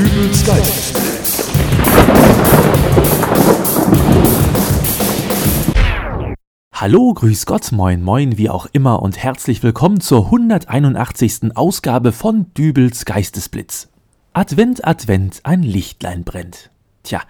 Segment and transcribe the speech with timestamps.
[0.00, 1.52] Dübels Geistesblitz.
[6.72, 11.54] Hallo, grüß Gott, moin, moin, wie auch immer und herzlich willkommen zur 181.
[11.54, 13.90] Ausgabe von Dübels Geistesblitz.
[14.32, 16.70] Advent, Advent, ein Lichtlein brennt.
[17.02, 17.20] Tja,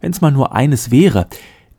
[0.00, 1.26] wenn's mal nur eines wäre.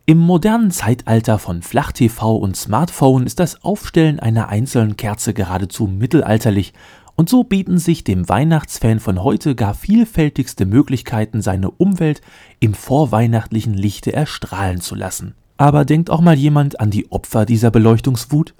[0.05, 6.73] Im modernen Zeitalter von Flach-TV und Smartphone ist das Aufstellen einer einzelnen Kerze geradezu mittelalterlich
[7.16, 12.22] und so bieten sich dem Weihnachtsfan von heute gar vielfältigste Möglichkeiten, seine Umwelt
[12.59, 15.36] im vorweihnachtlichen Lichte erstrahlen zu lassen.
[15.58, 18.53] Aber denkt auch mal jemand an die Opfer dieser Beleuchtungswut?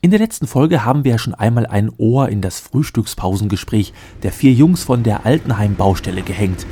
[0.00, 4.32] In der letzten Folge haben wir ja schon einmal ein Ohr in das Frühstückspausengespräch der
[4.32, 6.66] vier Jungs von der Altenheim-Baustelle gehängt.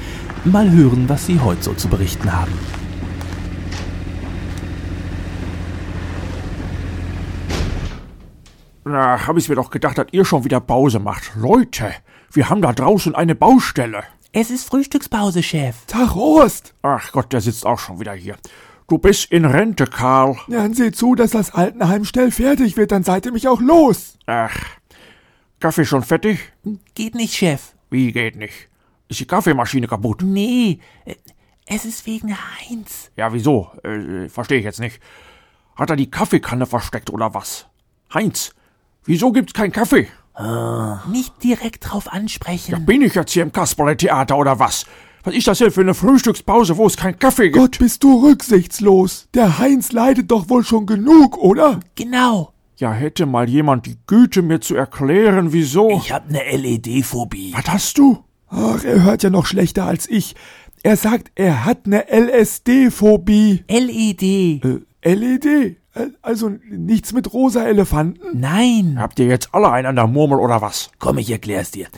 [0.45, 2.53] Mal hören, was sie heute so zu berichten haben.
[8.91, 11.37] Na, hab ich mir doch gedacht, dass ihr schon wieder Pause macht.
[11.37, 11.95] Leute,
[12.33, 14.03] wir haben da draußen eine Baustelle.
[14.33, 15.87] Es ist Frühstückspause, Chef.
[15.87, 16.75] Tag, Horst.
[16.83, 18.37] Ach Gott, der sitzt auch schon wieder hier.
[18.89, 20.39] Du bist in Rente, Karl.
[20.49, 24.19] Dann sieh zu, dass das Altenheim schnell fertig wird, dann seid ihr mich auch los.
[24.27, 24.57] Ach,
[25.61, 26.53] Kaffee schon fertig?
[26.95, 27.75] Geht nicht, Chef.
[27.91, 28.69] Wie geht nicht?
[29.07, 30.23] Ist die Kaffeemaschine kaputt?
[30.23, 31.15] Nee, äh,
[31.67, 33.13] es ist wegen Heinz.
[33.17, 33.71] Ja, wieso?
[33.85, 35.01] Äh, verstehe ich jetzt nicht.
[35.77, 37.67] Hat er die Kaffeekanne versteckt oder was?
[38.13, 38.53] Heinz,
[39.05, 40.09] wieso gibt's keinen Kaffee?
[41.11, 42.73] Nicht direkt drauf ansprechen.
[42.73, 44.87] Ja, bin ich jetzt hier im Kasperle-Theater oder was?
[45.23, 47.57] Was ist das denn für eine Frühstückspause, wo es keinen Kaffee gibt?
[47.57, 49.29] Gott, bist du rücksichtslos.
[49.35, 51.81] Der Heinz leidet doch wohl schon genug, oder?
[51.95, 52.55] Genau.
[52.77, 55.91] Ja, hätte mal jemand die Güte, mir zu erklären, wieso.
[55.91, 57.53] Ich hab ne LED-Phobie.
[57.55, 58.25] Was hast du?
[58.49, 60.35] Ach, er hört ja noch schlechter als ich.
[60.83, 63.65] Er sagt, er hat ne LSD-Phobie.
[63.69, 64.23] LED.
[64.23, 65.77] Äh, LED?
[65.95, 68.39] Äh, Also nichts mit rosa Elefanten?
[68.39, 68.97] Nein.
[68.99, 70.91] Habt ihr jetzt alle einen an der Murmel oder was?
[70.99, 71.89] Komm, ich erklär's dir.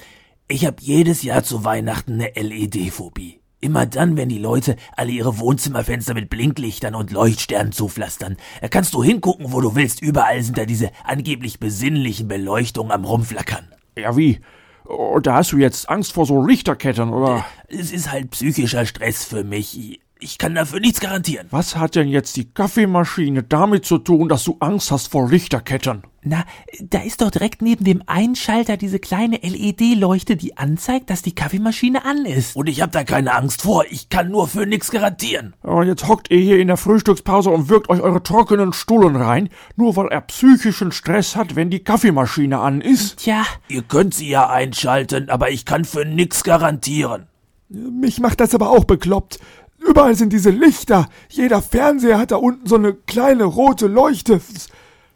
[0.48, 3.40] Ich hab jedes Jahr zu Weihnachten ne LED-Phobie.
[3.60, 8.36] Immer dann, wenn die Leute alle ihre Wohnzimmerfenster mit Blinklichtern und Leuchtsternen zupflastern.
[8.61, 10.02] Da kannst du hingucken, wo du willst.
[10.02, 13.68] Überall sind da diese angeblich besinnlichen Beleuchtungen am Rumflackern.
[13.96, 14.40] Ja, wie?
[14.84, 17.44] Und da hast du jetzt Angst vor so Lichterketten, oder?
[17.68, 20.00] Es ist halt psychischer Stress für mich.
[20.22, 21.48] Ich kann dafür nichts garantieren.
[21.50, 26.05] Was hat denn jetzt die Kaffeemaschine damit zu tun, dass du Angst hast vor Lichterketten?
[26.22, 26.44] Na,
[26.80, 32.05] da ist doch direkt neben dem Einschalter diese kleine LED-Leuchte, die anzeigt, dass die Kaffeemaschine
[32.05, 32.55] an ist.
[32.55, 33.84] Und ich hab da keine Angst vor.
[33.90, 35.55] Ich kann nur für nichts garantieren.
[35.62, 39.48] Und jetzt hockt ihr hier in der Frühstückspause und wirkt euch eure trockenen Stullen rein,
[39.74, 43.16] nur weil er psychischen Stress hat, wenn die Kaffeemaschine an ist.
[43.16, 47.27] Tja, ihr könnt sie ja einschalten, aber ich kann für nichts garantieren.
[47.72, 49.40] Mich macht das aber auch bekloppt.
[49.88, 51.08] Überall sind diese Lichter.
[51.28, 54.40] Jeder Fernseher hat da unten so eine kleine rote Leuchte.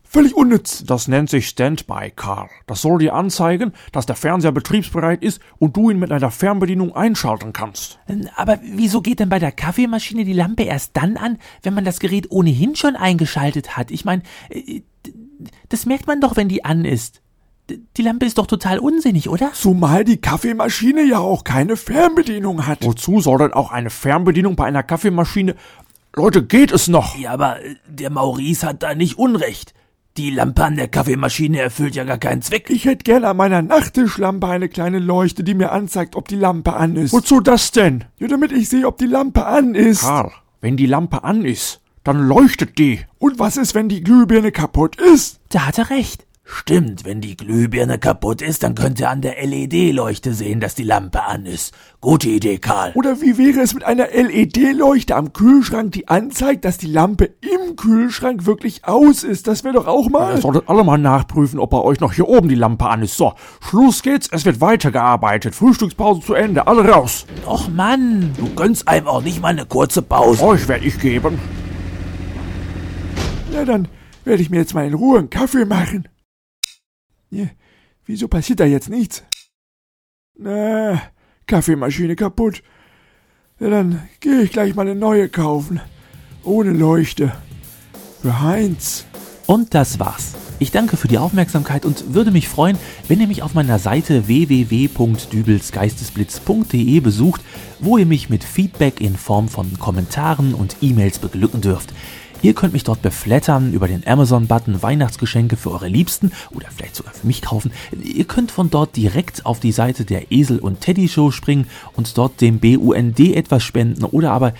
[0.08, 0.84] Völlig unnütz.
[0.84, 2.48] Das nennt sich Standby, Karl.
[2.66, 6.94] Das soll dir anzeigen, dass der Fernseher betriebsbereit ist und du ihn mit einer Fernbedienung
[6.94, 7.98] einschalten kannst.
[8.36, 11.98] Aber wieso geht denn bei der Kaffeemaschine die Lampe erst dann an, wenn man das
[12.00, 13.90] Gerät ohnehin schon eingeschaltet hat?
[13.90, 14.22] Ich meine,
[15.68, 17.20] das merkt man doch, wenn die an ist.
[17.68, 19.52] Die Lampe ist doch total unsinnig, oder?
[19.52, 22.84] Zumal die Kaffeemaschine ja auch keine Fernbedienung hat.
[22.84, 25.56] Wozu soll denn auch eine Fernbedienung bei einer Kaffeemaschine?
[26.14, 27.16] Leute, geht es noch?
[27.18, 29.74] Ja, aber äh, der Maurice hat da nicht Unrecht.
[30.16, 32.70] Die Lampe an der Kaffeemaschine erfüllt ja gar keinen Zweck.
[32.70, 36.72] Ich hätte gerne an meiner Nachttischlampe eine kleine Leuchte, die mir anzeigt, ob die Lampe
[36.72, 37.12] an ist.
[37.12, 38.04] Wozu das denn?
[38.18, 40.00] Ja, damit ich sehe, ob die Lampe an ist.
[40.00, 43.00] Karl, wenn die Lampe an ist, dann leuchtet die.
[43.18, 45.40] Und was ist, wenn die Glühbirne kaputt ist?
[45.50, 46.24] Da hat er recht.
[46.48, 50.84] Stimmt, wenn die Glühbirne kaputt ist, dann könnt ihr an der LED-Leuchte sehen, dass die
[50.84, 51.74] Lampe an ist.
[52.00, 52.92] Gute Idee, Karl.
[52.94, 57.74] Oder wie wäre es mit einer LED-Leuchte am Kühlschrank, die anzeigt, dass die Lampe im
[57.74, 59.48] Kühlschrank wirklich aus ist?
[59.48, 60.36] Das wäre doch auch mal.
[60.36, 63.16] Ihr solltet alle mal nachprüfen, ob bei euch noch hier oben die Lampe an ist.
[63.16, 65.56] So, Schluss geht's, es wird weitergearbeitet.
[65.56, 67.26] Frühstückspause zu Ende, alle raus.
[67.44, 70.44] Och Mann, du gönnst einem auch nicht mal eine kurze Pause.
[70.44, 71.40] Euch werde ich geben.
[73.52, 73.88] Ja, dann
[74.24, 76.06] werde ich mir jetzt mal in Ruhe einen Kaffee machen.
[78.04, 79.24] Wieso passiert da jetzt nichts?
[80.38, 81.02] Na,
[81.46, 82.62] Kaffeemaschine kaputt.
[83.58, 85.80] Ja, dann gehe ich gleich mal eine neue kaufen.
[86.44, 87.32] Ohne Leuchte.
[88.22, 89.06] Für Heinz.
[89.46, 90.34] Und das war's.
[90.58, 92.78] Ich danke für die Aufmerksamkeit und würde mich freuen,
[93.08, 97.42] wenn ihr mich auf meiner Seite www.dübelsgeistesblitz.de besucht,
[97.78, 101.92] wo ihr mich mit Feedback in Form von Kommentaren und E-Mails beglücken dürft.
[102.42, 107.12] Ihr könnt mich dort beflattern über den Amazon-Button Weihnachtsgeschenke für eure Liebsten oder vielleicht sogar
[107.14, 107.72] für mich kaufen.
[108.02, 112.16] Ihr könnt von dort direkt auf die Seite der Esel und Teddy Show springen und
[112.16, 114.54] dort dem BUND etwas spenden oder aber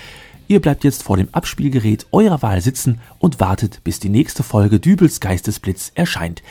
[0.49, 4.81] ihr bleibt jetzt vor dem Abspielgerät eurer Wahl sitzen und wartet, bis die nächste Folge
[4.81, 6.43] Dübels Geistesblitz erscheint.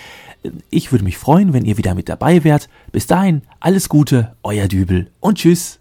[0.69, 2.69] Ich würde mich freuen, wenn ihr wieder mit dabei wärt.
[2.91, 5.79] Bis dahin, alles Gute, euer Dübel und tschüss.